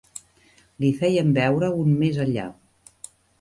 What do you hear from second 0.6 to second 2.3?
Li feien veure un més